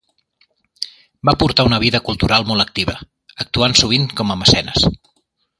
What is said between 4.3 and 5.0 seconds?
a mecenes.